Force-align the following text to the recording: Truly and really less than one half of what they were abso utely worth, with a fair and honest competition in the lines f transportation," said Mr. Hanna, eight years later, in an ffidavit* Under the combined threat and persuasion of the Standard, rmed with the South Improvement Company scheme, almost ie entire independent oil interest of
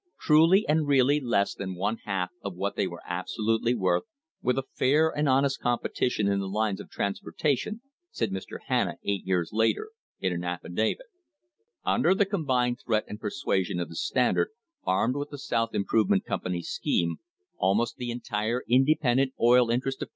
Truly 0.19 0.67
and 0.67 0.87
really 0.87 1.19
less 1.19 1.53
than 1.53 1.75
one 1.75 1.97
half 2.05 2.31
of 2.41 2.55
what 2.55 2.75
they 2.75 2.87
were 2.87 3.03
abso 3.07 3.37
utely 3.37 3.75
worth, 3.75 4.01
with 4.41 4.57
a 4.57 4.63
fair 4.73 5.09
and 5.15 5.29
honest 5.29 5.59
competition 5.59 6.27
in 6.27 6.39
the 6.39 6.47
lines 6.47 6.81
f 6.81 6.89
transportation," 6.89 7.81
said 8.09 8.31
Mr. 8.31 8.61
Hanna, 8.65 8.95
eight 9.05 9.27
years 9.27 9.51
later, 9.53 9.89
in 10.19 10.33
an 10.33 10.41
ffidavit* 10.41 10.95
Under 11.85 12.15
the 12.15 12.25
combined 12.25 12.79
threat 12.83 13.03
and 13.07 13.19
persuasion 13.19 13.79
of 13.79 13.89
the 13.89 13.95
Standard, 13.95 14.49
rmed 14.87 15.19
with 15.19 15.29
the 15.29 15.37
South 15.37 15.75
Improvement 15.75 16.25
Company 16.25 16.63
scheme, 16.63 17.17
almost 17.59 18.01
ie 18.01 18.09
entire 18.09 18.63
independent 18.71 19.35
oil 19.39 19.69
interest 19.69 20.01
of 20.01 20.09